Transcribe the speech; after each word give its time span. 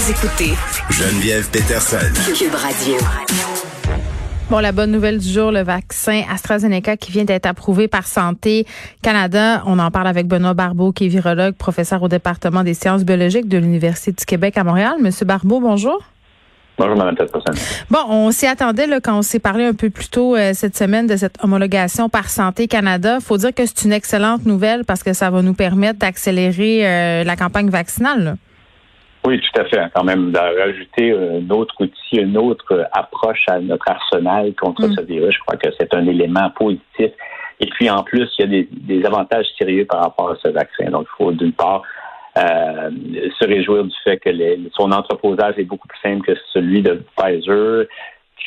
Vous 0.00 0.10
écoutez 0.12 0.54
Geneviève 0.88 1.50
Peterson. 1.50 1.98
Cube 2.34 2.54
Radio. 2.54 2.94
Bon, 4.48 4.58
la 4.58 4.72
bonne 4.72 4.90
nouvelle 4.90 5.18
du 5.18 5.28
jour, 5.28 5.52
le 5.52 5.60
vaccin 5.62 6.22
AstraZeneca 6.32 6.96
qui 6.96 7.12
vient 7.12 7.24
d'être 7.24 7.44
approuvé 7.44 7.86
par 7.86 8.06
Santé 8.06 8.66
Canada. 9.02 9.62
On 9.66 9.78
en 9.78 9.90
parle 9.90 10.06
avec 10.06 10.26
Benoît 10.26 10.54
Barbeau, 10.54 10.92
qui 10.92 11.04
est 11.04 11.08
virologue, 11.08 11.54
professeur 11.54 12.02
au 12.02 12.08
département 12.08 12.64
des 12.64 12.72
sciences 12.72 13.04
biologiques 13.04 13.46
de 13.46 13.58
l'Université 13.58 14.12
du 14.12 14.24
Québec 14.24 14.56
à 14.56 14.64
Montréal. 14.64 14.94
Monsieur 15.00 15.26
Barbeau, 15.26 15.60
bonjour. 15.60 16.02
Bonjour, 16.78 16.96
Mme 16.96 17.14
Peterson. 17.16 17.52
Bon, 17.90 18.00
on 18.08 18.30
s'y 18.30 18.46
attendait 18.46 18.86
là, 18.86 19.00
quand 19.00 19.18
on 19.18 19.22
s'est 19.22 19.38
parlé 19.38 19.66
un 19.66 19.74
peu 19.74 19.90
plus 19.90 20.08
tôt 20.08 20.34
euh, 20.34 20.52
cette 20.54 20.78
semaine 20.78 21.08
de 21.08 21.16
cette 21.18 21.36
homologation 21.44 22.08
par 22.08 22.30
Santé 22.30 22.68
Canada. 22.68 23.18
faut 23.20 23.36
dire 23.36 23.52
que 23.52 23.66
c'est 23.66 23.82
une 23.82 23.92
excellente 23.92 24.46
nouvelle 24.46 24.86
parce 24.86 25.02
que 25.02 25.12
ça 25.12 25.28
va 25.28 25.42
nous 25.42 25.52
permettre 25.52 25.98
d'accélérer 25.98 26.86
euh, 26.86 27.24
la 27.24 27.36
campagne 27.36 27.68
vaccinale. 27.68 28.24
là. 28.24 28.34
Oui, 29.26 29.38
tout 29.40 29.60
à 29.60 29.64
fait. 29.66 29.82
Quand 29.94 30.04
même, 30.04 30.32
de 30.32 30.38
rajouter 30.38 31.12
un 31.12 31.50
autre 31.50 31.74
outil, 31.80 32.16
une 32.16 32.36
autre 32.38 32.88
approche 32.92 33.44
à 33.48 33.60
notre 33.60 33.88
arsenal 33.88 34.54
contre 34.54 34.86
Mm. 34.86 34.92
ce 34.94 35.00
virus, 35.02 35.34
je 35.34 35.40
crois 35.40 35.56
que 35.56 35.68
c'est 35.78 35.92
un 35.94 36.06
élément 36.06 36.48
positif. 36.50 37.10
Et 37.60 37.66
puis, 37.66 37.90
en 37.90 38.02
plus, 38.02 38.28
il 38.38 38.42
y 38.42 38.44
a 38.44 38.46
des, 38.46 38.68
des 38.72 39.04
avantages 39.04 39.46
sérieux 39.58 39.84
par 39.84 40.00
rapport 40.00 40.30
à 40.30 40.36
ce 40.42 40.48
vaccin. 40.48 40.86
Donc, 40.90 41.06
il 41.12 41.16
faut 41.18 41.32
d'une 41.32 41.52
part 41.52 41.82
euh, 42.38 42.90
se 43.40 43.44
réjouir 43.44 43.82
du 43.84 43.94
fait 44.04 44.16
que 44.18 44.30
les- 44.30 44.58
son 44.74 44.92
entreposage 44.92 45.54
est 45.58 45.64
beaucoup 45.64 45.88
plus 45.88 45.98
simple 46.00 46.24
que 46.24 46.32
celui 46.52 46.80
de 46.80 47.02
Pfizer, 47.16 47.86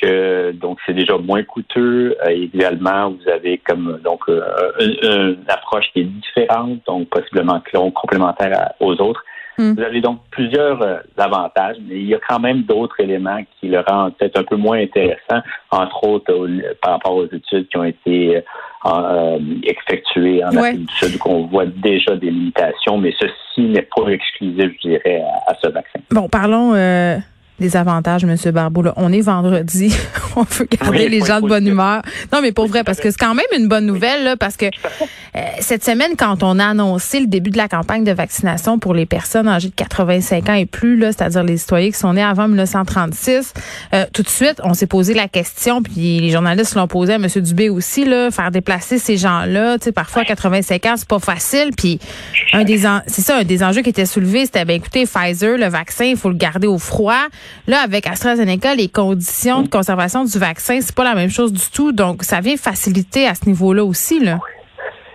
que 0.02 0.52
donc 0.54 0.80
c'est 0.86 0.94
déjà 0.94 1.18
moins 1.18 1.44
coûteux. 1.44 2.16
Euh, 2.26 2.30
également, 2.30 3.12
vous 3.12 3.30
avez 3.30 3.58
comme 3.60 4.00
donc 4.04 4.22
euh, 4.30 4.42
une, 4.80 4.98
une 5.04 5.46
approche 5.50 5.86
qui 5.94 6.00
est 6.00 6.04
différente, 6.06 6.80
donc 6.88 7.10
possiblement 7.10 7.60
clone 7.60 7.92
complémentaire 7.92 8.58
à- 8.58 8.72
aux 8.80 8.94
autres. 9.02 9.24
Mm. 9.58 9.74
Vous 9.74 9.82
avez 9.82 10.02
donc 10.02 10.20
plusieurs 10.32 10.82
euh, 10.82 10.98
avantages, 11.18 11.78
mais 11.88 11.96
il 11.96 12.08
y 12.08 12.16
a 12.16 12.20
quand 12.28 12.40
même 12.40 12.64
d'autres 12.64 12.96
éléments 13.00 13.40
qui 13.60 13.68
le 13.70 13.80
rendent 13.82 14.16
peut-être 14.18 14.40
un 14.40 14.44
peu 14.44 14.56
moins 14.56 14.80
intéressant, 14.80 15.42
entre 15.72 16.04
autres 16.08 16.34
au- 16.34 16.48
par 16.82 16.94
rapport 16.94 17.16
aux 17.16 17.26
études 17.26 17.68
qui 17.70 17.78
ont 17.78 17.84
été 17.84 18.38
euh, 18.38 18.42
euh, 18.86 19.40
effectuées 19.64 20.44
en 20.44 20.52
Ouais. 20.52 20.70
Afrique 20.70 20.86
du 20.88 20.94
Sud, 20.96 21.18
qu'on 21.20 21.46
voit 21.48 21.66
déjà 21.66 22.16
des 22.16 22.32
limitations, 22.32 22.98
mais 22.98 23.14
ceci 23.20 23.62
n'est 23.62 23.88
pas 23.96 24.08
exclusif, 24.10 24.72
je 24.84 24.88
dirais, 24.90 25.22
à, 25.48 25.52
à 25.52 25.56
ce 25.56 25.70
vaccin. 25.70 26.00
Bon, 26.12 26.28
parlons 26.28 26.74
euh, 26.74 27.18
des 27.60 27.78
avantages, 27.78 28.26
Monsieur 28.26 28.52
Barbeau. 28.52 28.82
là. 28.82 28.94
On 28.98 29.12
est 29.14 29.22
vendredi. 29.22 29.96
on 30.36 30.44
veut 30.44 30.66
garder 30.66 30.98
Oui, 31.06 31.10
les 31.10 31.24
gens 31.24 31.40
de 31.40 31.48
bonne 31.48 31.68
humeur. 31.68 32.02
Non, 32.32 32.40
mais 32.42 32.52
pour 32.52 32.68
vrai, 32.68 32.84
parce 32.84 33.00
que 33.00 33.12
c'est 33.12 33.18
quand 33.20 33.36
même 33.36 33.46
une 33.56 33.68
bonne 33.68 33.86
nouvelle, 33.86 34.24
là, 34.24 34.36
parce 34.38 34.58
que 34.58 34.66
euh, 34.66 35.40
cette 35.60 35.84
semaine, 35.86 36.12
quand 36.18 36.44
on 36.44 36.60
a 36.60 36.66
annoncé 36.66 37.20
le 37.20 37.28
début 37.28 37.52
de 37.52 37.58
la 37.58 37.68
campagne 37.68 38.04
de 38.04 38.12
vaccination 38.12 38.80
pour 38.80 38.94
les 38.94 39.06
personnes 39.06 39.48
âgées 39.48 39.70
de 39.70 39.74
85 39.76 40.50
ans 40.50 40.54
et 40.54 40.66
plus, 40.66 40.98
là, 40.98 41.12
c'est-à-dire 41.12 41.44
les 41.44 41.58
citoyens 41.58 41.90
qui 41.92 41.98
sont 41.98 42.14
nés 42.14 42.24
avant 42.24 42.48
1936, 42.48 43.54
euh, 43.94 44.06
tout 44.14 44.24
de 44.24 44.30
suite, 44.30 44.60
on 44.64 44.74
s'est 44.74 44.88
posé 44.88 45.14
la 45.14 45.28
question, 45.28 45.82
puis 45.84 46.20
les 46.20 46.30
journalistes 46.32 46.76
l'ont 46.76 46.88
posé 46.88 47.14
à 47.14 47.16
M. 47.16 47.28
Dubé 47.36 47.70
aussi, 47.70 48.06
là, 48.06 48.32
faire 48.32 48.52
déplacer 48.52 48.98
ces 48.98 49.18
gens-là, 49.18 49.78
tu 49.78 49.86
sais, 49.86 49.92
parfois 49.92 50.24
à 50.24 50.26
85 50.26 50.86
ans, 50.88 50.94
c'est 50.98 51.08
pas 51.08 51.20
facile, 51.20 51.70
puis 51.78 52.00
un 52.54 52.64
des 52.64 52.86
en- 52.88 53.02
c'est 53.08 53.22
ça, 53.22 53.38
un 53.38 53.44
des 53.44 53.64
enjeux 53.64 53.82
qui 53.84 53.90
était 53.92 54.06
soulevé, 54.06 54.46
c'était 54.46 54.66
ben 54.66 54.76
écoutez, 54.76 55.06
Pfizer, 55.06 55.58
le 55.58 55.68
vaccin, 55.68 56.06
il 56.06 56.18
faut 56.18 56.30
le 56.30 56.36
garder 56.36 56.68
au 56.68 56.78
froid. 56.80 57.22
Là, 57.68 57.80
avec 57.84 58.08
AstraZeneca, 58.08 58.76
les 58.76 58.90
conditions 58.90 59.62
de 59.62 59.70
conservation 59.70 60.24
du 60.26 60.38
vaccin, 60.38 60.80
c'est 60.82 60.96
pas 60.96 61.04
la 61.04 61.16
même 61.16 61.30
chose 61.30 61.54
du 61.54 61.70
tout. 61.74 61.92
Donc, 61.92 62.24
ça 62.24 62.40
vient 62.42 62.58
faciliter 62.58 63.28
à 63.28 63.36
ce 63.36 63.46
niveau-là 63.48 63.84
aussi, 63.84 64.20
là. 64.24 64.40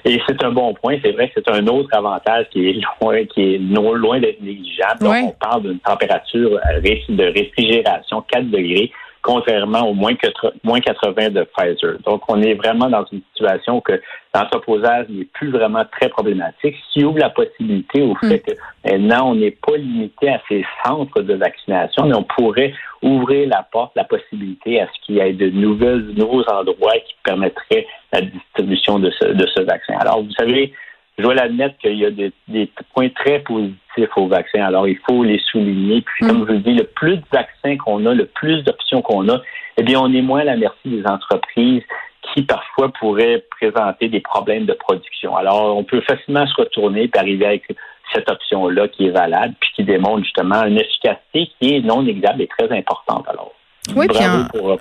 Et 0.04 0.20
c'est 0.26 0.42
un 0.42 0.52
bon 0.52 0.72
point. 0.74 0.96
C'est 1.04 1.12
vrai 1.12 1.28
que 1.28 1.34
c'est 1.44 1.50
un 1.52 1.66
autre 1.66 1.90
avantage 1.92 2.46
qui 2.50 2.68
est 2.70 2.80
loin, 3.02 3.24
qui 3.26 3.54
est 3.54 3.58
non 3.58 3.92
loin 3.92 4.18
d'être 4.20 4.40
négligeable. 4.40 5.00
Donc, 5.00 5.12
Ouais. 5.12 5.22
on 5.24 5.34
parle 5.38 5.62
d'une 5.62 5.78
température 5.80 6.50
de 6.50 7.24
réfrigération 7.24 8.22
4 8.32 8.48
degrés, 8.50 8.90
contrairement 9.28 9.82
au 9.86 9.92
moins, 9.92 10.14
quatre- 10.14 10.54
moins 10.64 10.80
80 10.80 11.28
de 11.28 11.44
Pfizer. 11.44 11.98
Donc, 12.06 12.22
on 12.28 12.40
est 12.40 12.54
vraiment 12.54 12.88
dans 12.88 13.04
une 13.12 13.20
situation 13.30 13.82
que 13.82 14.00
l'entreposage 14.34 15.04
n'est 15.10 15.26
plus 15.26 15.50
vraiment 15.50 15.84
très 15.84 16.08
problématique. 16.08 16.76
Ce 16.76 16.92
qui 16.94 17.04
ouvre 17.04 17.18
la 17.18 17.28
possibilité 17.28 18.00
au 18.00 18.14
fait 18.14 18.38
que 18.38 18.52
maintenant, 18.86 19.32
on 19.32 19.34
n'est 19.34 19.50
pas 19.50 19.76
limité 19.76 20.30
à 20.30 20.40
ces 20.48 20.64
centres 20.82 21.20
de 21.20 21.34
vaccination, 21.34 22.06
mais 22.06 22.16
on 22.16 22.22
pourrait 22.22 22.72
ouvrir 23.02 23.50
la 23.50 23.66
porte, 23.70 23.92
la 23.96 24.04
possibilité 24.04 24.80
à 24.80 24.86
ce 24.86 25.04
qu'il 25.04 25.16
y 25.16 25.20
ait 25.20 25.34
de 25.34 25.50
nouvelles, 25.50 26.06
nouveaux 26.16 26.44
endroits 26.48 26.98
qui 27.06 27.14
permettraient 27.22 27.86
la 28.14 28.22
distribution 28.22 28.98
de 28.98 29.10
ce, 29.10 29.26
de 29.26 29.46
ce 29.54 29.60
vaccin. 29.60 29.92
Alors, 30.00 30.22
vous 30.22 30.32
savez, 30.38 30.72
je 31.18 31.22
dois 31.22 31.34
l'admettre 31.34 31.76
qu'il 31.82 31.98
y 31.98 32.06
a 32.06 32.10
des, 32.10 32.32
des 32.48 32.70
points 32.94 33.10
très 33.10 33.40
positifs 33.40 33.76
au 34.16 34.26
vaccin. 34.28 34.62
Alors, 34.64 34.86
il 34.86 34.98
faut 35.08 35.24
les 35.24 35.40
souligner. 35.50 36.02
Puis, 36.02 36.26
comme 36.26 36.46
je 36.46 36.52
vous 36.52 36.58
dis, 36.58 36.74
le 36.74 36.84
plus 36.84 37.16
de 37.16 37.24
vaccins 37.32 37.76
qu'on 37.76 38.04
a, 38.06 38.14
le 38.14 38.26
plus 38.26 38.62
d'options 38.62 39.02
qu'on 39.02 39.28
a, 39.28 39.40
eh 39.76 39.82
bien, 39.82 40.00
on 40.00 40.12
est 40.12 40.22
moins 40.22 40.40
à 40.40 40.44
la 40.44 40.56
merci 40.56 40.88
des 40.88 41.06
entreprises 41.06 41.82
qui 42.22 42.42
parfois 42.42 42.90
pourraient 42.98 43.44
présenter 43.60 44.08
des 44.08 44.20
problèmes 44.20 44.66
de 44.66 44.72
production. 44.72 45.36
Alors, 45.36 45.76
on 45.76 45.84
peut 45.84 46.00
facilement 46.02 46.46
se 46.46 46.54
retourner 46.54 47.04
et 47.04 47.18
arriver 47.18 47.46
avec 47.46 47.64
cette 48.12 48.30
option-là 48.30 48.88
qui 48.88 49.06
est 49.06 49.10
valable 49.10 49.54
puis 49.60 49.70
qui 49.76 49.84
démontre 49.84 50.24
justement 50.24 50.64
une 50.64 50.78
efficacité 50.78 51.50
qui 51.58 51.74
est 51.74 51.80
non 51.80 52.02
négligeable 52.02 52.42
et 52.42 52.46
très 52.46 52.70
importante. 52.76 53.26
Alors, 53.28 53.52
Oui, 53.96 54.06
puis 54.08 54.18
en- 54.26 54.44
pour, 54.48 54.70
euh, 54.72 54.76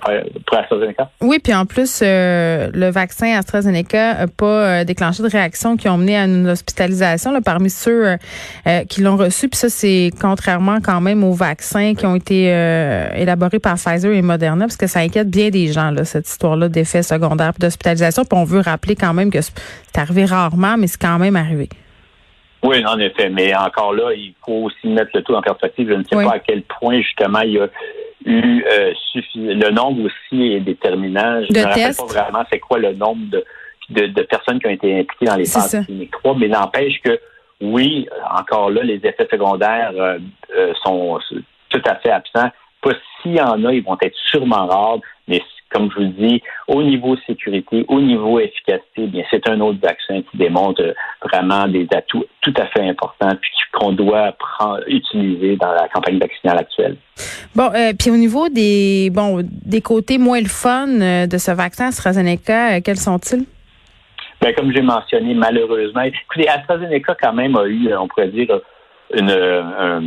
pour 0.46 0.58
AstraZeneca. 0.58 1.10
Oui, 1.20 1.38
puis 1.42 1.54
en 1.54 1.64
plus, 1.66 2.00
euh, 2.02 2.70
le 2.72 2.90
vaccin 2.90 3.36
AstraZeneca 3.38 4.14
n'a 4.14 4.26
pas 4.26 4.46
euh, 4.80 4.84
déclenché 4.84 5.22
de 5.22 5.28
réaction 5.28 5.76
qui 5.76 5.88
ont 5.88 5.96
mené 5.98 6.16
à 6.16 6.24
une 6.24 6.48
hospitalisation 6.48 7.32
là, 7.32 7.40
parmi 7.44 7.70
ceux 7.70 8.16
euh, 8.66 8.84
qui 8.88 9.00
l'ont 9.02 9.16
reçu. 9.16 9.48
Puis 9.48 9.58
ça, 9.58 9.68
c'est 9.68 10.10
contrairement 10.20 10.78
quand 10.82 11.00
même 11.00 11.24
aux 11.24 11.32
vaccins 11.32 11.94
qui 11.94 12.06
ont 12.06 12.16
été 12.16 12.44
élaborés 13.16 13.58
par 13.58 13.76
Pfizer 13.76 14.12
et 14.12 14.22
Moderna, 14.22 14.66
parce 14.66 14.76
que 14.76 14.86
ça 14.86 15.00
inquiète 15.00 15.30
bien 15.30 15.50
des 15.50 15.72
gens, 15.72 15.90
là, 15.90 16.04
cette 16.04 16.28
histoire-là 16.28 16.68
d'effets 16.68 17.02
secondaires 17.02 17.52
d'hospitalisation. 17.58 18.24
Puis 18.24 18.38
on 18.38 18.44
veut 18.44 18.60
rappeler 18.60 18.94
quand 18.96 19.14
même 19.14 19.30
que 19.30 19.40
c'est 19.40 19.52
arrivé 19.96 20.24
rarement, 20.24 20.76
mais 20.76 20.86
c'est 20.86 21.00
quand 21.00 21.18
même 21.18 21.36
arrivé. 21.36 21.68
Oui, 22.62 22.84
en 22.84 22.98
effet, 22.98 23.30
mais 23.30 23.54
encore 23.54 23.92
là, 23.92 24.12
il 24.14 24.34
faut 24.44 24.64
aussi 24.64 24.88
mettre 24.88 25.10
le 25.14 25.22
tout 25.22 25.32
en 25.34 25.42
perspective. 25.42 25.88
Je 25.88 25.94
ne 25.94 26.02
sais 26.02 26.16
Oui. 26.16 26.24
pas 26.24 26.32
à 26.34 26.38
quel 26.40 26.62
point, 26.62 27.00
justement, 27.00 27.40
il 27.40 27.52
y 27.52 27.58
a 27.60 27.68
eu 28.30 28.64
euh, 28.70 28.92
suffi- 29.12 29.54
le 29.64 29.70
nombre 29.70 30.04
aussi 30.06 30.52
est 30.54 30.60
déterminant. 30.60 31.42
Je 31.44 31.52
ne 31.52 31.58
me 31.60 31.64
rappelle 31.64 31.82
tests? 31.86 32.00
pas 32.14 32.22
vraiment 32.22 32.44
c'est 32.50 32.58
quoi 32.58 32.78
le 32.78 32.92
nombre 32.92 33.26
de, 33.30 33.44
de, 33.90 34.06
de 34.06 34.22
personnes 34.22 34.58
qui 34.60 34.66
ont 34.66 34.70
été 34.70 35.00
impliquées 35.00 35.26
dans 35.26 35.36
les 35.36 35.46
phases 35.46 35.84
cliniques 35.86 36.10
3, 36.10 36.36
mais 36.38 36.48
n'empêche 36.48 37.00
que 37.02 37.18
oui, 37.60 38.06
encore 38.38 38.70
là, 38.70 38.82
les 38.82 38.96
effets 38.96 39.26
secondaires 39.30 39.92
euh, 39.96 40.18
euh, 40.56 40.72
sont 40.84 41.18
tout 41.70 41.82
à 41.86 41.96
fait 41.96 42.10
absents. 42.10 42.50
Pas 42.80 42.90
s'il 43.20 43.34
y 43.34 43.40
en 43.40 43.64
a, 43.64 43.72
ils 43.72 43.82
vont 43.82 43.96
être 44.00 44.14
sûrement 44.26 44.66
rares, 44.66 44.98
mais 45.26 45.42
comme 45.70 45.90
je 45.90 45.96
vous 45.96 46.02
le 46.02 46.28
dis, 46.28 46.42
au 46.66 46.82
niveau 46.82 47.16
sécurité, 47.26 47.84
au 47.88 48.00
niveau 48.00 48.38
efficacité, 48.40 49.06
bien 49.06 49.24
c'est 49.30 49.48
un 49.48 49.60
autre 49.60 49.78
vaccin 49.80 50.22
qui 50.30 50.36
démontre 50.36 50.82
euh, 50.82 50.92
vraiment 51.22 51.68
des 51.68 51.86
atouts 51.94 52.24
tout 52.40 52.54
à 52.56 52.66
fait 52.66 52.88
importants 52.88 53.34
puis 53.40 53.50
qu'on 53.72 53.92
doit 53.92 54.32
prendre, 54.32 54.80
utiliser 54.86 55.56
dans 55.56 55.72
la 55.72 55.88
campagne 55.88 56.18
vaccinale 56.18 56.58
actuelle. 56.58 56.96
Bon, 57.54 57.70
euh, 57.74 57.92
puis 57.98 58.10
au 58.10 58.16
niveau 58.16 58.48
des 58.48 59.10
bon 59.12 59.42
des 59.44 59.82
côtés 59.82 60.18
moins 60.18 60.40
le 60.40 60.48
fun 60.48 60.88
euh, 60.88 61.26
de 61.26 61.38
ce 61.38 61.50
vaccin 61.50 61.88
AstraZeneca, 61.88 62.80
quels 62.80 62.96
sont-ils? 62.96 63.44
Ben, 64.40 64.54
comme 64.54 64.72
j'ai 64.72 64.82
mentionné, 64.82 65.34
malheureusement, 65.34 66.02
écoutez, 66.02 66.48
AstraZeneca 66.48 67.16
quand 67.20 67.32
même 67.32 67.56
a 67.56 67.66
eu, 67.66 67.92
on 67.94 68.06
pourrait 68.06 68.28
dire, 68.28 68.60
une, 69.14 69.30
un, 69.30 70.00
un- 70.00 70.02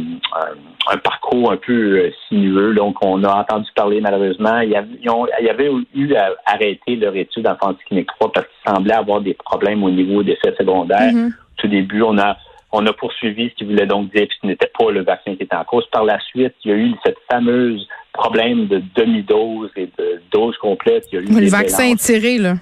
un 0.94 0.97
parcours 0.97 1.51
un 1.51 1.57
peu 1.57 1.72
euh, 2.00 2.09
sinueux. 2.28 2.73
Donc, 2.73 2.97
on 3.03 3.23
a 3.23 3.34
entendu 3.41 3.69
parler, 3.75 4.01
malheureusement, 4.01 4.59
il 4.62 4.69
y 4.72 4.75
avait, 4.75 4.88
ils 5.01 5.45
y 5.45 5.50
avait 5.50 5.72
eu 5.94 6.16
à 6.16 6.31
arrêter 6.45 6.95
leur 6.95 7.16
étude 7.16 7.47
en 7.47 7.56
phase 7.56 7.75
clinique 7.88 8.09
3 8.19 8.31
parce 8.31 8.47
qu'il 8.47 8.73
semblait 8.73 8.94
avoir 8.94 9.22
des 9.22 9.34
problèmes 9.35 9.84
au 9.84 9.91
niveau 9.91 10.23
des 10.23 10.34
effets 10.34 10.56
secondaires. 10.57 11.13
Mhm. 11.13 11.28
Au 11.28 11.61
tout 11.61 11.67
début, 11.67 12.01
on 12.01 12.17
a 12.17 12.38
on 12.73 12.85
a 12.88 12.94
poursuivi 12.94 13.50
ce 13.50 13.56
qui 13.56 13.63
voulait 13.66 13.85
donc 13.85 14.13
dire 14.16 14.25
que 14.28 14.34
ce 14.41 14.47
n'était 14.47 14.72
pas 14.79 14.90
le 14.91 15.03
vaccin 15.03 15.35
qui 15.35 15.43
était 15.43 15.55
en 15.55 15.66
cause. 15.66 15.85
Par 15.91 16.05
la 16.05 16.17
suite, 16.22 16.53
il 16.64 16.72
y 16.72 16.73
a 16.73 16.78
eu 16.78 16.91
cette 17.05 17.17
fameuse 17.29 17.85
problème 18.14 18.67
de 18.67 18.81
demi-dose 18.96 19.70
et 19.75 19.90
de 19.99 20.22
dose 20.31 20.55
complète. 20.58 21.05
Il 21.11 21.16
y 21.16 21.17
a 21.17 21.22
eu 21.22 21.41
Le 21.41 21.49
vaccin 21.49 21.84
mélanges. 21.84 21.97
tiré, 21.99 22.37
là. 22.37 22.53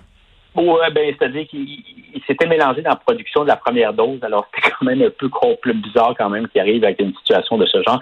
Ouais, 0.55 0.91
ben, 0.91 1.13
c'est-à-dire 1.17 1.47
qu'il 1.47 1.67
il 2.13 2.21
s'était 2.25 2.47
mélangé 2.47 2.81
dans 2.81 2.91
la 2.91 2.95
production 2.95 3.43
de 3.43 3.47
la 3.47 3.55
première 3.55 3.93
dose. 3.93 4.19
Alors, 4.23 4.47
c'était 4.53 4.71
quand 4.71 4.85
même 4.85 5.01
un 5.01 5.09
peu 5.09 5.29
complet, 5.29 5.73
bizarre 5.73 6.15
quand 6.17 6.29
même 6.29 6.47
qui 6.47 6.59
arrive 6.59 6.83
avec 6.83 6.99
une 6.99 7.13
situation 7.15 7.57
de 7.57 7.65
ce 7.65 7.81
genre. 7.83 8.01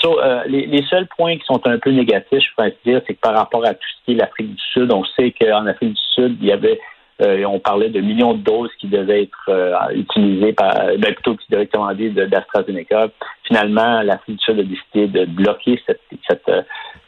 So, 0.00 0.20
euh, 0.20 0.42
les, 0.46 0.66
les 0.66 0.82
seuls 0.84 1.06
points 1.06 1.36
qui 1.36 1.44
sont 1.44 1.60
un 1.66 1.78
peu 1.78 1.90
négatifs, 1.90 2.42
je 2.42 2.54
pourrais 2.54 2.76
dire, 2.84 3.02
c'est 3.06 3.14
que 3.14 3.20
par 3.20 3.34
rapport 3.34 3.64
à 3.66 3.74
tout 3.74 3.88
ce 3.98 4.04
qui 4.04 4.12
est 4.12 4.16
l'Afrique 4.16 4.54
du 4.54 4.62
Sud, 4.72 4.90
on 4.90 5.04
sait 5.04 5.32
qu'en 5.32 5.66
Afrique 5.66 5.92
du 5.92 6.02
Sud, 6.14 6.38
il 6.40 6.46
y 6.46 6.52
avait 6.52 6.80
euh, 7.20 7.44
on 7.44 7.60
parlait 7.60 7.90
de 7.90 8.00
millions 8.00 8.34
de 8.34 8.42
doses 8.42 8.70
qui 8.80 8.88
devaient 8.88 9.24
être 9.24 9.48
euh, 9.48 9.74
utilisées 9.94 10.54
par, 10.54 10.74
ben, 10.98 11.14
plutôt 11.14 11.36
qui 11.36 11.46
devaient 11.50 11.64
être 11.64 11.72
commandées 11.72 12.10
d'AstraZeneca. 12.10 13.08
Finalement, 13.44 14.02
l'Afrique 14.02 14.38
du 14.38 14.44
Sud 14.44 14.58
a 14.58 14.62
décidé 14.62 15.06
de 15.06 15.26
bloquer 15.26 15.80
cette, 15.86 16.00
cette, 16.28 16.48
euh, 16.48 16.62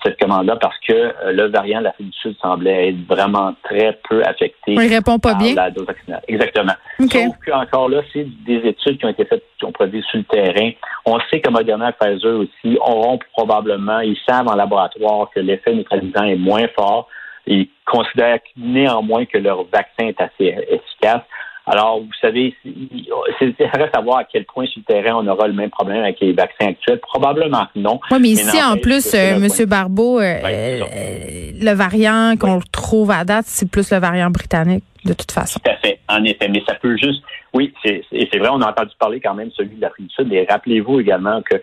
cette 0.05 0.21
médicament-là 0.21 0.57
parce 0.57 0.79
que 0.87 0.93
euh, 0.93 1.33
le 1.33 1.49
variant 1.49 1.79
de 1.79 1.85
l'Afrique 1.85 2.11
du 2.11 2.19
Sud 2.19 2.37
semblait 2.41 2.91
être 2.91 3.07
vraiment 3.07 3.55
très 3.65 3.99
peu 4.09 4.23
affecté. 4.23 4.73
Il 4.73 4.95
répond 4.95 5.19
pas 5.19 5.35
bien. 5.35 5.55
La 5.55 5.71
dose 5.71 5.87
vaccinale. 5.87 6.23
Exactement. 6.29 6.75
Sauf 7.01 7.37
que 7.45 7.53
encore 7.53 7.89
là, 7.89 8.03
c'est 8.13 8.27
des 8.45 8.59
études 8.69 8.99
qui 8.99 9.07
ont 9.07 9.11
été 9.11 9.25
faites, 9.25 9.45
qui 9.59 9.65
ont 9.65 9.73
produit 9.73 10.03
sur 10.11 10.19
le 10.19 10.25
terrain. 10.25 10.71
On 11.07 11.19
sait 11.31 11.41
que 11.41 11.51
Moderna 11.51 11.91
et 11.91 11.93
Pfizer 11.93 12.39
aussi 12.39 12.79
auront 12.81 13.19
probablement, 13.33 14.01
ils 14.01 14.19
savent 14.29 14.49
en 14.49 14.55
laboratoire 14.55 15.31
que 15.35 15.41
l'effet 15.41 15.75
neutralisant 15.75 16.25
est 16.25 16.37
moins 16.37 16.67
fort. 16.77 17.09
Ils 17.47 17.69
considèrent 17.85 18.39
néanmoins 18.57 19.27
que 19.27 19.39
leur 19.39 19.65
vaccin 19.65 20.09
est 20.09 20.21
assez 20.21 20.55
efficace. 20.69 21.23
Alors, 21.67 22.01
vous 22.01 22.13
savez, 22.21 22.55
c'est 22.63 23.55
reste 23.73 23.97
à 23.97 24.01
voir 24.03 24.19
à 24.19 24.25
quel 24.25 24.45
point 24.45 24.67
sur 24.67 24.83
le 24.87 24.93
terrain 24.93 25.17
on 25.17 25.27
aura 25.27 25.49
le 25.49 25.55
même 25.55 25.71
problème 25.71 26.03
avec 26.03 26.21
les 26.21 26.33
vaccins 26.33 26.69
actuels. 26.69 27.01
Probablement 27.01 27.67
que 27.73 27.79
non. 27.79 28.01
Oui, 28.11 28.19
mais 28.21 28.29
ici, 28.29 28.63
en 28.63 28.77
plus, 28.77 29.15
euh, 29.15 29.37
M. 29.37 29.49
Barbeau, 29.67 30.21
euh, 30.21 30.41
euh, 30.45 31.51
le 31.59 31.73
variant 31.73 32.35
qu'on 32.39 32.61
trouve 32.71 33.11
à 33.11 33.25
date, 33.25 33.47
c'est 33.47 33.71
plus 33.71 33.91
le 33.93 33.99
variant 33.99 34.31
britannique, 34.31 34.85
de 35.07 35.15
toute 35.15 35.33
façon. 35.33 35.59
Tout 35.65 35.71
à 35.71 35.77
fait, 35.77 36.01
en 36.09 36.23
effet. 36.25 36.49
Mais 36.49 36.63
ça 36.69 36.75
peut 36.75 36.97
juste... 36.99 37.23
Oui, 37.55 37.73
c'est 37.83 38.39
vrai, 38.39 38.49
on 38.51 38.61
a 38.61 38.71
entendu 38.71 38.93
parler 38.99 39.21
quand 39.21 39.35
même 39.35 39.51
celui 39.57 39.77
de 39.77 39.81
l'Afrique 39.81 40.09
du 40.09 40.15
Sud. 40.15 40.33
Et 40.33 40.45
rappelez-vous 40.45 41.01
également 41.01 41.41
que 41.43 41.57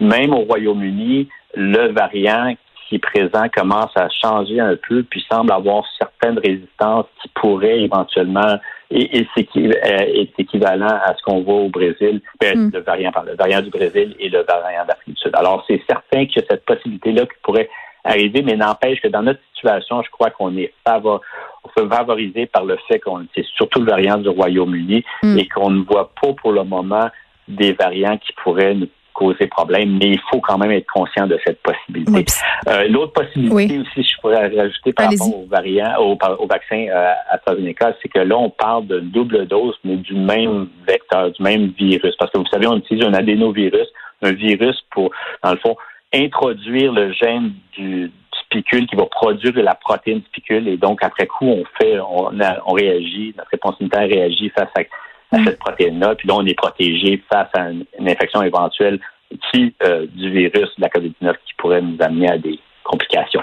même 0.00 0.34
au 0.34 0.40
Royaume-Uni, 0.40 1.28
le 1.54 1.92
variant 1.92 2.54
qui 2.88 2.96
est 2.96 2.98
présent 2.98 3.48
commence 3.54 3.90
à 3.96 4.08
changer 4.22 4.60
un 4.60 4.76
peu, 4.88 5.02
puis 5.02 5.24
semble 5.30 5.52
avoir 5.52 5.84
certaines 5.98 6.38
résistances 6.38 7.06
qui 7.22 7.28
pourraient 7.34 7.80
éventuellement 7.80 8.58
et, 8.90 9.18
et 9.18 9.28
c'est 9.36 9.48
est 9.56 10.38
équivalent 10.38 10.86
à 10.86 11.14
ce 11.16 11.22
qu'on 11.22 11.42
voit 11.42 11.56
au 11.56 11.68
Brésil, 11.68 12.20
ben, 12.40 12.56
hmm. 12.56 12.70
le 12.72 12.80
variant 12.80 13.12
le 13.24 13.34
variant 13.34 13.60
du 13.60 13.70
Brésil 13.70 14.14
et 14.18 14.28
le 14.28 14.42
variant 14.42 14.84
d'Afrique 14.86 15.14
du 15.14 15.20
Sud. 15.20 15.32
Alors 15.34 15.64
c'est 15.66 15.82
certain 15.88 16.26
qu'il 16.26 16.42
y 16.42 16.44
a 16.44 16.48
cette 16.50 16.64
possibilité-là 16.64 17.22
qui 17.22 17.38
pourrait 17.42 17.68
arriver, 18.04 18.42
mais 18.42 18.56
n'empêche 18.56 19.00
que 19.00 19.08
dans 19.08 19.22
notre 19.22 19.40
situation, 19.54 20.02
je 20.02 20.10
crois 20.10 20.30
qu'on 20.30 20.56
est 20.56 20.72
favorisé 20.84 22.46
par 22.46 22.64
le 22.64 22.78
fait 22.88 23.00
qu'on 23.00 23.26
c'est 23.34 23.44
surtout 23.56 23.80
le 23.80 23.90
variant 23.90 24.18
du 24.18 24.28
Royaume-Uni 24.28 25.04
hmm. 25.22 25.38
et 25.38 25.48
qu'on 25.48 25.70
ne 25.70 25.82
voit 25.82 26.12
pas 26.20 26.32
pour 26.34 26.52
le 26.52 26.62
moment 26.62 27.08
des 27.48 27.72
variants 27.72 28.18
qui 28.18 28.32
pourraient 28.42 28.74
nous 28.74 28.88
causer 29.16 29.46
problème, 29.46 29.98
mais 29.98 30.10
il 30.10 30.20
faut 30.30 30.40
quand 30.40 30.58
même 30.58 30.70
être 30.70 30.86
conscient 30.92 31.26
de 31.26 31.38
cette 31.44 31.60
possibilité. 31.62 32.32
Euh, 32.68 32.86
l'autre 32.88 33.12
possibilité 33.14 33.78
aussi, 33.78 34.02
je 34.02 34.20
pourrais 34.20 34.48
rajouter 34.48 34.92
par 34.92 35.10
rapport 35.10 35.38
au 35.38 35.46
variant, 35.46 35.94
au, 35.98 36.18
au 36.38 36.46
vaccin 36.46 36.86
euh, 36.88 37.12
AstraZeneca, 37.30 37.94
c'est 38.02 38.08
que 38.08 38.18
là, 38.18 38.36
on 38.36 38.50
parle 38.50 38.86
de 38.86 39.00
double 39.00 39.46
dose, 39.46 39.74
mais 39.84 39.96
du 39.96 40.14
même 40.14 40.68
vecteur, 40.86 41.32
du 41.32 41.42
même 41.42 41.72
virus. 41.78 42.14
Parce 42.18 42.30
que 42.30 42.38
vous 42.38 42.46
savez, 42.46 42.66
on 42.66 42.76
utilise 42.76 43.04
un 43.04 43.14
adénovirus, 43.14 43.88
un 44.22 44.32
virus 44.32 44.76
pour, 44.90 45.10
dans 45.42 45.52
le 45.52 45.58
fond, 45.58 45.76
introduire 46.14 46.92
le 46.92 47.12
gène 47.12 47.52
du, 47.72 48.12
spicule 48.44 48.86
qui 48.86 48.94
va 48.94 49.06
produire 49.06 49.52
de 49.52 49.60
la 49.60 49.74
protéine 49.74 50.22
spicule 50.28 50.68
et 50.68 50.76
donc 50.76 51.02
après 51.02 51.26
coup 51.26 51.46
on 51.46 51.64
fait 51.80 51.98
on, 51.98 52.30
on 52.66 52.72
réagit 52.72 53.34
notre 53.36 53.50
réponse 53.50 53.74
immunitaire 53.80 54.08
réagit 54.08 54.50
face 54.50 54.68
à 54.76 54.82
à 55.32 55.44
cette 55.44 55.58
protéine-là. 55.58 56.14
Puis 56.14 56.28
là, 56.28 56.34
on 56.36 56.46
est 56.46 56.54
protégé 56.54 57.22
face 57.30 57.48
à 57.54 57.70
une, 57.70 57.84
infection 58.00 58.42
éventuelle 58.42 59.00
qui, 59.50 59.74
euh, 59.82 60.06
du 60.14 60.30
virus 60.30 60.68
de 60.76 60.82
la 60.82 60.88
COVID-19 60.88 61.34
qui 61.44 61.54
pourrait 61.58 61.82
nous 61.82 61.96
amener 62.00 62.30
à 62.30 62.38
des 62.38 62.58
complications. 62.84 63.42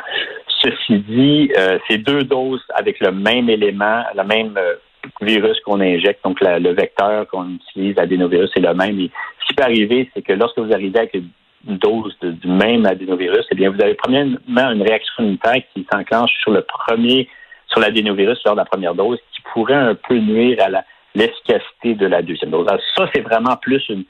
Ceci 0.59 0.99
dit, 0.99 1.51
euh, 1.57 1.77
ces 1.89 1.97
deux 1.97 2.23
doses 2.23 2.63
avec 2.73 2.99
le 3.01 3.11
même 3.11 3.49
élément, 3.49 4.03
le 4.15 4.23
même 4.23 4.57
euh, 4.57 4.75
virus 5.21 5.59
qu'on 5.61 5.81
injecte, 5.81 6.23
donc 6.23 6.37
le 6.41 6.73
vecteur 6.73 7.27
qu'on 7.27 7.55
utilise, 7.55 7.95
l'adénovirus, 7.97 8.49
c'est 8.53 8.61
le 8.61 8.73
même. 8.73 8.97
Ce 8.97 9.47
qui 9.47 9.53
peut 9.53 9.63
arriver, 9.63 10.09
c'est 10.13 10.21
que 10.21 10.31
lorsque 10.33 10.59
vous 10.59 10.71
arrivez 10.71 10.99
avec 10.99 11.13
une 11.15 11.77
dose 11.77 12.15
du 12.21 12.47
même 12.47 12.85
adénovirus, 12.85 13.45
eh 13.51 13.55
bien, 13.55 13.69
vous 13.69 13.81
avez 13.81 13.95
premièrement 13.95 14.71
une 14.71 14.81
réaction 14.81 15.23
immunitaire 15.23 15.61
qui 15.73 15.85
s'enclenche 15.91 16.31
sur 16.41 16.51
le 16.51 16.61
premier, 16.61 17.27
sur 17.67 17.81
l'adénovirus 17.81 18.39
lors 18.45 18.55
de 18.55 18.59
la 18.59 18.65
première 18.65 18.95
dose, 18.95 19.19
qui 19.33 19.41
pourrait 19.53 19.73
un 19.73 19.95
peu 19.95 20.17
nuire 20.17 20.57
à 20.61 20.69
la, 20.69 20.85
l'efficacité 21.15 21.95
de 21.95 22.07
la 22.07 22.21
deuxième 22.21 22.51
dose. 22.51 22.67
ça, 22.95 23.09
c'est 23.13 23.21
vraiment 23.21 23.55
plus 23.57 23.83
une, 23.89 24.05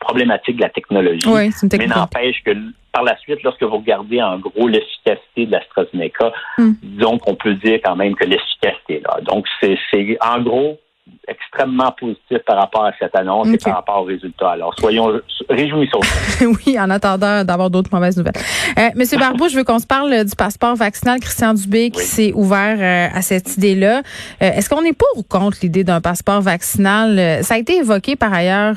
problématique 0.00 0.56
de 0.56 0.62
la 0.62 0.70
technologie. 0.70 1.28
Oui, 1.28 1.50
une 1.62 1.68
mais 1.78 1.86
n'empêche 1.86 2.42
que 2.44 2.50
par 2.90 3.04
la 3.04 3.16
suite, 3.18 3.44
lorsque 3.44 3.62
vous 3.62 3.76
regardez 3.76 4.20
en 4.20 4.38
gros 4.38 4.66
l'efficacité 4.66 5.46
de 5.46 5.52
l'AstraZeneca, 5.52 6.32
hmm. 6.58 6.72
donc 6.82 7.22
on 7.28 7.36
peut 7.36 7.54
dire 7.54 7.78
quand 7.84 7.94
même 7.94 8.16
que 8.16 8.24
l'efficacité 8.24 9.00
là. 9.06 9.20
Donc 9.22 9.46
c'est 9.60 9.78
en 10.20 10.40
gros 10.42 10.80
extrêmement 11.28 11.92
positif 11.92 12.38
par 12.46 12.56
rapport 12.56 12.84
à 12.84 12.92
cette 12.98 13.14
annonce 13.16 13.48
et 13.48 13.58
par 13.58 13.76
rapport 13.76 14.02
aux 14.02 14.06
résultats. 14.06 14.50
Alors, 14.50 14.74
soyons 14.78 15.20
réjouissons. 15.48 16.00
oui, 16.40 16.78
en 16.78 16.90
attendant 16.90 17.44
d'avoir 17.44 17.70
d'autres 17.70 17.90
mauvaises 17.92 18.16
nouvelles. 18.16 18.34
Euh, 18.78 18.88
Monsieur 18.96 19.18
Barbeau, 19.20 19.48
je 19.48 19.56
veux 19.56 19.64
qu'on 19.64 19.78
se 19.78 19.86
parle 19.86 20.24
du 20.24 20.34
passeport 20.36 20.74
vaccinal. 20.74 21.20
Christian 21.20 21.54
Dubé 21.54 21.90
qui 21.90 22.02
s'est 22.02 22.32
ouvert 22.34 22.76
euh, 22.80 23.16
à 23.16 23.22
cette 23.22 23.56
idée-là. 23.56 23.98
Euh, 24.42 24.50
est-ce 24.52 24.68
qu'on 24.68 24.84
est 24.84 24.92
pour 24.92 25.08
ou 25.16 25.22
contre 25.22 25.58
l'idée 25.62 25.84
d'un 25.84 26.00
passeport 26.00 26.40
vaccinal? 26.40 27.18
Euh, 27.18 27.42
ça 27.42 27.54
a 27.54 27.58
été 27.58 27.76
évoqué 27.76 28.16
par 28.16 28.32
ailleurs 28.32 28.76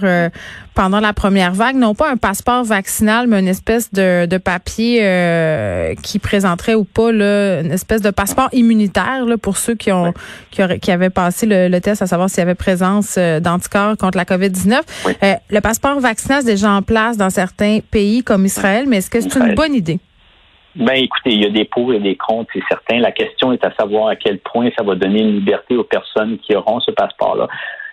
pendant 0.76 1.00
la 1.00 1.14
première 1.14 1.54
vague, 1.54 1.76
non 1.76 1.96
pas 1.96 2.12
un 2.12 2.18
passeport 2.18 2.64
vaccinal, 2.64 3.28
mais 3.28 3.40
une 3.40 3.48
espèce 3.48 3.92
de, 3.94 4.26
de 4.26 4.38
papier 4.38 4.98
qui 6.04 6.20
présenterait 6.20 6.76
ou 6.76 6.84
pas 6.84 7.12
là, 7.12 7.62
une 7.62 7.72
espèce 7.72 8.02
de 8.02 8.12
passeport 8.12 8.50
immunitaire 8.52 9.26
là, 9.26 9.38
pour 9.38 9.58
ceux 9.58 9.76
qui 9.76 9.92
ont 9.92 10.14
qui, 10.52 10.62
qui, 10.80 10.92
avaient 10.92 11.10
passé 11.10 11.46
le, 11.46 11.68
le 11.68 11.82
test 11.82 12.02
à 12.02 12.08
savoir 12.08 12.30
s'il 12.30 12.40
y 12.40 12.42
avait 12.42 12.56
présence 12.56 13.16
euh, 13.18 13.40
d'anticorps 13.40 13.98
contre 13.98 14.18
la 14.18 14.26
COVID-19. 14.26 14.82
Euh, 15.24 15.34
le 15.50 15.62
passeport 15.62 16.00
vaccinal 16.00 16.42
est 16.42 16.46
déjà 16.46 16.72
en 16.72 16.82
place 16.82 17.18
dans 17.18 17.30
certains 17.30 17.80
pays 17.80 18.24
comme 18.24 18.46
Israël, 18.46 18.86
mais 18.88 18.98
est-ce 18.98 19.10
que 19.10 19.22
c'est 19.22 19.40
une 19.40 19.56
bonne 19.56 19.74
idée? 19.74 20.00
Ben, 20.76 20.96
écoutez, 20.96 21.32
il 21.32 21.42
y 21.42 21.46
a 21.46 21.50
des 21.50 21.66
pour 21.66 21.94
et 21.94 22.00
des 22.00 22.16
contre, 22.16 22.50
c'est 22.54 22.64
certain. 22.68 23.00
La 23.00 23.12
question 23.12 23.54
est 23.54 23.64
à 23.64 23.74
savoir 23.76 24.08
à 24.08 24.16
quel 24.16 24.40
point 24.40 24.70
ça 24.78 24.84
va 24.84 24.96
donner 24.96 25.22
une 25.22 25.36
liberté 25.36 25.78
aux 25.78 25.86
personnes 25.86 26.38
qui 26.40 26.56
auront 26.56 26.80
ce 26.82 26.92
passeport-là. 26.92 27.48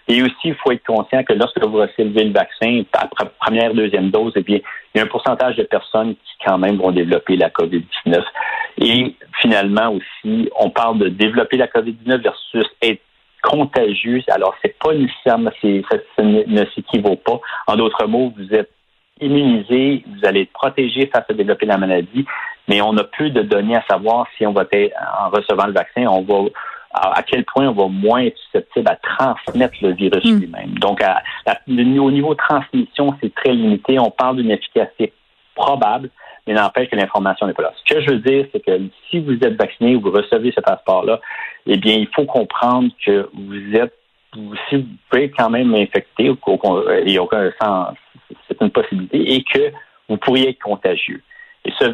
Et 0.09 0.23
aussi, 0.23 0.35
il 0.45 0.55
faut 0.57 0.73
être 0.73 0.85
conscient 0.85 1.23
que 1.23 1.33
lorsque 1.33 1.65
vous 1.65 1.79
recevez 1.79 2.25
le 2.25 2.33
vaccin, 2.33 2.83
après 2.93 3.31
première, 3.41 3.73
deuxième 3.73 4.11
dose, 4.11 4.33
eh 4.37 4.43
bien, 4.43 4.59
il 4.95 4.99
y 4.99 5.01
a 5.01 5.05
un 5.05 5.09
pourcentage 5.09 5.57
de 5.57 5.63
personnes 5.63 6.15
qui 6.15 6.33
quand 6.47 6.59
même 6.59 6.77
vont 6.77 6.91
développer 6.91 7.37
la 7.37 7.51
COVID-19. 7.51 8.23
Et 8.79 9.15
finalement 9.41 9.93
aussi, 9.93 10.51
on 10.59 10.71
parle 10.71 10.99
de 10.99 11.09
développer 11.09 11.57
la 11.57 11.69
COVID-19 11.69 12.23
versus 12.23 12.67
être 12.83 13.01
contagieux. 13.43 14.23
Alors, 14.29 14.55
c'est 14.63 14.77
pas 14.79 14.95
nécessairement, 14.95 15.51
ça, 15.63 16.23
ne, 16.23 16.65
s'équivaut 16.75 17.17
pas. 17.17 17.41
En 17.67 17.77
d'autres 17.77 18.07
mots, 18.07 18.33
vous 18.37 18.55
êtes 18.55 18.71
immunisé, 19.21 20.05
vous 20.07 20.27
allez 20.27 20.43
être 20.43 20.53
protégé 20.53 21.11
face 21.15 21.25
à 21.29 21.35
développer 21.35 21.67
la 21.67 21.79
maladie, 21.79 22.25
mais 22.67 22.81
on 22.81 22.93
n'a 22.93 23.05
plus 23.05 23.31
de 23.31 23.43
données 23.43 23.77
à 23.77 23.85
savoir 23.89 24.27
si 24.37 24.47
on 24.47 24.53
va 24.53 24.65
être, 24.73 24.95
en 25.21 25.31
recevant 25.31 25.67
le 25.67 25.73
vaccin, 25.73 26.07
on 26.07 26.23
va 26.23 26.49
à 26.93 27.23
quel 27.23 27.45
point 27.45 27.69
on 27.69 27.73
va 27.73 27.89
moins 27.89 28.23
être 28.23 28.37
susceptible 28.39 28.89
à 28.89 28.97
transmettre 28.97 29.75
le 29.83 29.93
virus 29.93 30.25
hmm. 30.25 30.39
lui-même. 30.39 30.79
Donc, 30.79 31.03
au 31.69 32.11
niveau 32.11 32.35
transmission, 32.35 33.15
c'est 33.21 33.35
très 33.35 33.53
limité. 33.53 33.99
On 33.99 34.11
parle 34.11 34.37
d'une 34.37 34.51
efficacité 34.51 35.13
probable, 35.55 36.11
mais 36.47 36.55
n'empêche 36.55 36.89
que 36.91 36.97
l'information 36.97 37.47
n'est 37.47 37.55
pas 37.55 37.63
là. 37.63 37.73
Ce 37.85 37.95
que 37.95 38.01
je 38.01 38.11
veux 38.11 38.19
dire, 38.19 38.47
c'est 38.53 38.65
que 38.65 38.81
si 39.11 39.21
vous 39.21 39.35
êtes 39.35 39.55
vacciné 39.55 39.97
ou 39.97 40.01
vous 40.01 40.11
recevez 40.11 40.53
ce 40.53 40.61
passeport-là, 40.61 41.21
eh 41.67 41.77
bien, 41.77 41.95
il 41.95 42.09
faut 42.15 42.25
comprendre 42.25 42.91
que 43.05 43.29
vous 43.33 43.77
êtes, 43.77 43.95
si 44.69 44.77
vous 44.77 44.87
pouvez 45.09 45.31
quand 45.31 45.51
même 45.51 45.75
infecté, 45.75 46.25
il 46.25 47.05
n'y 47.07 47.19
a 47.19 47.23
aucun 47.23 47.51
sens, 47.61 47.95
c'est 48.49 48.61
une 48.61 48.71
possibilité, 48.71 49.35
et 49.35 49.45
que 49.45 49.73
vous 50.09 50.17
pourriez 50.17 50.51
être 50.51 50.63
contagieux. 50.63 51.23
Et 51.65 51.73
ce, 51.79 51.85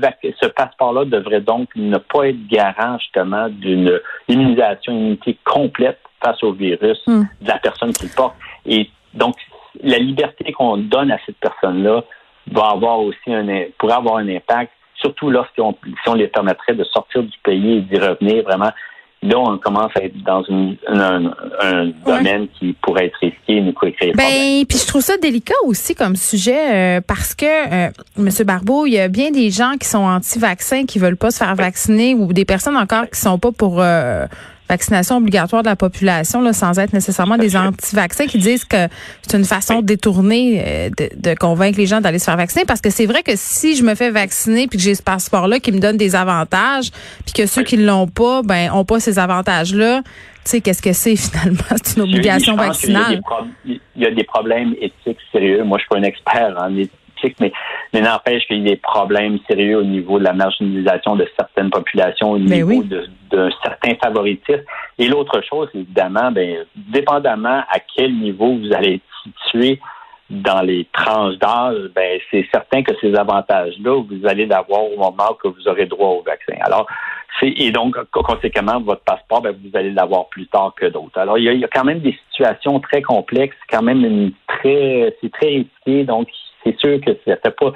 ce 0.40 0.46
passeport-là 0.46 1.04
devrait 1.04 1.40
donc 1.40 1.68
ne 1.76 1.98
pas 1.98 2.28
être 2.28 2.46
garant 2.48 2.98
justement 2.98 3.48
d'une 3.48 4.00
immunisation, 4.28 4.92
immunité 4.92 5.38
complète 5.44 5.98
face 6.24 6.42
au 6.42 6.52
virus 6.52 6.98
hmm. 7.06 7.24
de 7.42 7.48
la 7.48 7.58
personne 7.58 7.92
qui 7.92 8.06
le 8.06 8.14
porte. 8.14 8.34
Et 8.66 8.90
donc, 9.14 9.36
la 9.82 9.98
liberté 9.98 10.52
qu'on 10.52 10.78
donne 10.78 11.10
à 11.10 11.18
cette 11.26 11.38
personne-là 11.38 12.02
va 12.50 12.70
avoir 12.70 13.00
aussi 13.00 13.32
un, 13.32 13.46
pourrait 13.78 13.94
avoir 13.94 14.16
un 14.16 14.28
impact, 14.28 14.72
surtout 14.94 15.30
lorsqu'on 15.30 15.76
si 15.84 16.08
on 16.08 16.14
les 16.14 16.28
permettrait 16.28 16.74
de 16.74 16.84
sortir 16.84 17.22
du 17.22 17.38
pays 17.42 17.78
et 17.78 17.80
d'y 17.82 17.98
revenir 17.98 18.42
vraiment 18.44 18.72
là, 19.22 19.38
on 19.38 19.58
commence 19.58 19.90
à 19.96 20.04
être 20.04 20.16
dans 20.24 20.42
une, 20.44 20.76
un, 20.88 21.92
domaine 22.06 22.48
qui 22.58 22.74
pourrait 22.82 23.06
être 23.06 23.18
risqué 23.20 23.56
et 23.56 23.60
nous 23.60 23.72
créer 23.72 24.12
ben, 24.14 24.64
Puis 24.68 24.78
je 24.78 24.86
trouve 24.86 25.02
ça 25.02 25.16
délicat 25.16 25.54
aussi 25.64 25.94
comme 25.94 26.16
sujet 26.16 26.98
euh, 26.98 27.00
parce 27.06 27.34
que, 27.34 27.46
euh, 27.46 27.90
M. 28.16 28.28
Barbeau, 28.46 28.86
il 28.86 28.92
y 28.92 28.98
a 28.98 29.08
bien 29.08 29.30
des 29.30 29.50
gens 29.50 29.72
qui 29.78 29.88
sont 29.88 29.98
anti-vaccins, 29.98 30.86
qui 30.86 30.98
veulent 30.98 31.16
pas 31.16 31.30
se 31.30 31.38
faire 31.38 31.54
vacciner 31.54 32.14
ou 32.14 32.32
des 32.32 32.44
personnes 32.44 32.76
encore 32.76 33.08
qui 33.10 33.20
sont 33.20 33.38
pas 33.38 33.52
pour... 33.52 33.80
Euh, 33.80 34.26
vaccination 34.68 35.16
obligatoire 35.16 35.62
de 35.62 35.68
la 35.68 35.76
population, 35.76 36.42
là, 36.42 36.52
sans 36.52 36.78
être 36.78 36.92
nécessairement 36.92 37.36
des 37.36 37.56
anti-vaccins, 37.56 38.26
qui 38.26 38.38
disent 38.38 38.64
que 38.64 38.88
c'est 39.22 39.36
une 39.36 39.44
façon 39.44 39.82
détournée 39.82 40.62
euh, 40.64 40.90
de, 40.90 41.10
de, 41.16 41.34
convaincre 41.34 41.78
les 41.78 41.86
gens 41.86 42.00
d'aller 42.00 42.18
se 42.18 42.24
faire 42.24 42.36
vacciner. 42.36 42.64
Parce 42.66 42.80
que 42.80 42.90
c'est 42.90 43.06
vrai 43.06 43.22
que 43.22 43.32
si 43.34 43.76
je 43.76 43.82
me 43.82 43.94
fais 43.94 44.10
vacciner 44.10 44.66
puis 44.66 44.78
que 44.78 44.84
j'ai 44.84 44.94
ce 44.94 45.02
passeport-là 45.02 45.60
qui 45.60 45.72
me 45.72 45.78
donne 45.78 45.96
des 45.96 46.14
avantages, 46.14 46.90
puis 47.24 47.32
que 47.34 47.46
ceux 47.46 47.62
qui 47.62 47.76
l'ont 47.76 48.06
pas, 48.08 48.42
ben, 48.42 48.70
ont 48.72 48.84
pas 48.84 49.00
ces 49.00 49.18
avantages-là, 49.18 50.02
tu 50.02 50.52
sais, 50.52 50.60
qu'est-ce 50.60 50.82
que 50.82 50.92
c'est 50.92 51.16
finalement? 51.16 51.76
C'est 51.82 51.96
une 51.96 52.04
obligation 52.04 52.56
vaccinale. 52.56 53.20
Il 53.64 53.80
y, 53.96 54.06
a 54.06 54.10
des 54.10 54.24
problèmes 54.24 54.74
éthiques 54.80 55.18
sérieux. 55.32 55.62
Moi, 55.64 55.78
je 55.78 55.82
suis 55.82 55.88
pas 55.88 55.98
un 55.98 56.08
expert 56.08 56.56
en 56.58 56.74
éthique, 56.76 56.92
mais 57.40 57.52
mais 57.92 58.00
n'empêche 58.00 58.46
qu'il 58.46 58.58
y 58.58 58.66
a 58.66 58.70
des 58.70 58.76
problèmes 58.76 59.38
sérieux 59.48 59.78
au 59.78 59.84
niveau 59.84 60.18
de 60.18 60.24
la 60.24 60.32
marginalisation 60.32 61.16
de 61.16 61.26
certaines 61.36 61.70
populations, 61.70 62.32
au 62.32 62.38
Ben 62.38 62.64
niveau 62.64 62.82
d'un 63.30 63.50
certain 63.62 63.94
favoritisme. 63.94 64.62
Et 64.98 65.08
l'autre 65.08 65.40
chose, 65.42 65.68
évidemment, 65.74 66.30
ben, 66.30 66.64
dépendamment 66.76 67.62
à 67.70 67.78
quel 67.96 68.14
niveau 68.14 68.56
vous 68.56 68.72
allez 68.74 68.94
être 68.94 69.02
situé 69.22 69.80
dans 70.30 70.60
les 70.60 70.86
tranches 70.92 71.38
d'âge, 71.38 71.90
ben, 71.94 72.20
c'est 72.30 72.46
certain 72.52 72.82
que 72.82 72.92
ces 73.00 73.14
avantages-là, 73.14 74.02
vous 74.02 74.26
allez 74.26 74.44
l'avoir 74.44 74.84
au 74.84 74.96
moment 74.96 75.34
que 75.42 75.48
vous 75.48 75.66
aurez 75.66 75.86
droit 75.86 76.08
au 76.08 76.22
vaccin. 76.22 76.54
Alors, 76.60 76.86
et 77.40 77.70
donc, 77.70 77.96
conséquemment, 78.12 78.80
votre 78.80 79.02
passeport, 79.04 79.40
ben, 79.40 79.56
vous 79.62 79.76
allez 79.76 79.92
l'avoir 79.92 80.28
plus 80.28 80.46
tard 80.48 80.74
que 80.76 80.86
d'autres. 80.86 81.18
Alors, 81.18 81.38
il 81.38 81.44
y, 81.44 81.48
a, 81.48 81.52
il 81.52 81.60
y, 81.60 81.64
a, 81.64 81.68
quand 81.68 81.84
même 81.84 82.00
des 82.00 82.16
situations 82.30 82.80
très 82.80 83.00
complexes, 83.00 83.56
quand 83.70 83.82
même 83.82 84.04
une 84.04 84.32
très, 84.46 85.16
c'est 85.20 85.32
très 85.32 85.48
risqué, 85.48 86.04
donc 86.04 86.28
c'est 86.64 86.78
sûr 86.78 87.00
que 87.00 87.12
ça 87.26 87.36
fait 87.36 87.56
pas, 87.56 87.72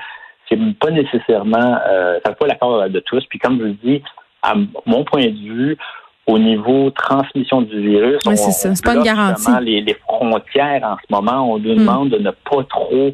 c'est 0.49 0.59
pas 0.79 0.91
nécessairement, 0.91 1.79
euh, 1.89 2.19
ça 2.25 2.33
fait 2.33 2.39
pas 2.39 2.47
l'accord 2.47 2.89
de 2.89 3.01
tous. 3.01 3.25
Puis 3.29 3.39
comme 3.39 3.59
je 3.59 3.65
vous 3.65 3.77
dis, 3.83 4.03
à 4.43 4.55
mon 4.87 5.05
point 5.05 5.27
de 5.27 5.39
vue, 5.39 5.79
au 6.27 6.39
niveau 6.39 6.91
transmission 6.91 7.63
du 7.63 7.81
virus, 7.81 8.21
oui, 8.27 8.37
c'est 8.37 8.53
ça. 8.53 8.75
C'est 8.75 8.85
pas 8.85 8.95
une 8.95 9.03
garantie. 9.03 9.51
Les, 9.63 9.81
les, 9.81 9.95
frontières 9.95 10.83
en 10.85 10.97
ce 10.97 11.13
moment, 11.13 11.53
on 11.53 11.59
nous 11.59 11.75
demande 11.75 12.11
de 12.11 12.19
ne 12.19 12.31
pas 12.31 12.63
trop 12.69 13.13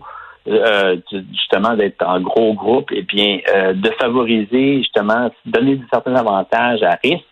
euh, 0.49 0.97
justement 1.33 1.75
d'être 1.75 2.03
en 2.07 2.21
gros 2.21 2.55
groupe 2.55 2.91
et 2.93 3.03
bien 3.03 3.39
euh, 3.55 3.73
de 3.75 3.91
favoriser 4.01 4.79
justement 4.79 5.31
donner 5.45 5.81
certains 5.93 6.15
avantages 6.15 6.83
à 6.83 6.99
risque 7.03 7.25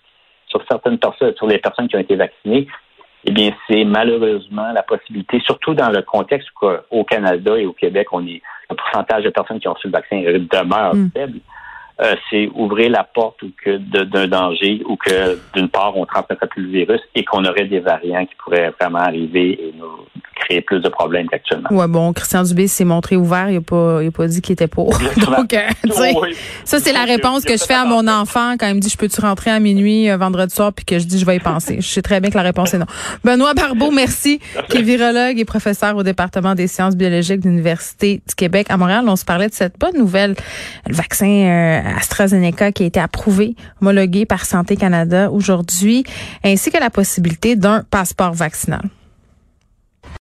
sur 0.49 0.63
certaines 0.71 0.99
personnes, 0.99 1.35
sur 1.37 1.47
les 1.47 1.59
personnes 1.59 1.89
qui 1.89 1.97
ont 1.97 2.01
été 2.01 2.17
vaccinées. 2.17 2.67
Eh 3.27 3.33
bien, 3.33 3.51
c'est 3.69 3.85
malheureusement 3.85 4.73
la 4.73 4.83
possibilité, 4.83 5.41
surtout 5.41 5.75
dans 5.75 5.91
le 5.91 6.03
contexte 6.03 6.49
qu'au 6.51 7.05
Canada 7.05 7.59
et 7.59 7.67
au 7.67 7.73
Québec, 7.73 8.09
on 8.13 8.25
est 8.27 8.41
le 8.71 8.77
pourcentage 8.77 9.25
de 9.25 9.31
personnes 9.31 9.59
qui 9.59 9.69
ont 9.69 9.75
reçu 9.75 9.89
le 9.89 9.93
vaccin 9.93 10.23
demeure 10.23 10.95
mm. 10.95 11.11
faible. 11.13 11.41
Euh, 12.03 12.15
c'est 12.29 12.49
ouvrir 12.55 12.91
la 12.91 13.05
porte 13.05 13.43
ou 13.43 13.51
que 13.65 13.79
d'un 13.79 14.29
danger 14.29 14.83
ou 14.87 14.97
que 14.97 15.39
d'une 15.55 15.69
part 15.71 15.97
on 15.97 16.05
transmettrait 16.05 16.47
plus 16.47 16.63
le 16.63 16.69
virus 16.69 17.01
et 17.15 17.25
qu'on 17.25 17.43
aurait 17.47 17.65
des 17.65 17.81
variants 17.81 18.27
qui 18.27 18.35
pourraient 18.35 18.71
vraiment 18.79 18.99
arriver 18.99 19.53
et 19.53 19.75
nous 19.79 20.05
créer 20.37 20.61
plus 20.61 20.81
de 20.81 20.89
problèmes 20.89 21.29
qu'actuellement. 21.29 21.69
Ouais, 21.71 21.89
bon, 21.89 22.13
Christian 22.13 22.43
Dubé 22.43 22.69
s'est 22.69 22.85
montré 22.85 23.17
ouvert, 23.17 23.51
il 23.51 23.57
a 23.57 23.61
pas, 23.61 24.03
il 24.03 24.09
a 24.09 24.11
pas 24.11 24.27
dit 24.29 24.41
qu'il 24.41 24.53
était 24.53 24.67
pour. 24.67 24.91
Donc, 25.17 25.55
euh, 25.55 25.69
oui. 25.85 26.37
ça 26.65 26.79
c'est 26.79 26.93
la 26.93 27.05
réponse 27.05 27.45
que 27.45 27.57
je 27.57 27.65
fais 27.65 27.75
à 27.75 27.85
mon 27.85 28.07
enfant 28.07 28.55
quand 28.59 28.69
il 28.69 28.75
me 28.75 28.81
dit 28.81 28.89
je 28.89 28.97
peux-tu 28.97 29.21
rentrer 29.21 29.51
à 29.51 29.59
minuit 29.59 30.11
euh, 30.11 30.17
vendredi 30.17 30.55
soir 30.55 30.73
puis 30.73 30.85
que 30.85 30.99
je 30.99 31.05
dis 31.05 31.19
je 31.19 31.27
vais 31.27 31.37
y 31.37 31.41
penser. 31.41 31.79
je 31.81 31.89
sais 31.89 32.03
très 32.03 32.21
bien 32.21 32.31
que 32.31 32.37
la 32.37 32.43
réponse 32.43 32.75
est 32.75 32.79
non. 32.79 32.87
Benoît 33.25 33.55
Barbeau, 33.55 33.91
merci, 33.91 34.41
qui 34.69 34.79
est 34.79 34.83
virologue 34.83 35.39
et 35.39 35.45
professeur 35.45 35.97
au 35.97 36.03
département 36.03 36.55
des 36.55 36.69
sciences 36.69 36.97
biologiques 36.97 37.41
de 37.41 37.49
l'Université 37.49 38.23
du 38.29 38.35
Québec 38.35 38.67
à 38.71 38.77
Montréal. 38.77 39.05
On 39.09 39.17
se 39.17 39.25
parlait 39.25 39.49
de 39.49 39.55
cette 39.55 39.79
bonne 39.79 39.97
nouvelle, 39.97 40.35
le 40.87 40.95
vaccin 40.95 41.83
AstraZeneca 41.97 42.73
qui 42.73 42.85
a 42.85 42.87
été 42.87 43.01
approuvé, 43.01 43.57
homologué 43.81 44.27
par 44.27 44.45
Santé 44.45 44.77
Canada 44.77 45.31
aujourd'hui, 45.31 46.05
ainsi 46.45 46.71
que 46.71 46.79
la 46.79 46.91
possibilité 46.91 47.57
d'un 47.57 47.83
passeport 47.91 48.35
vaccinal. 48.35 48.83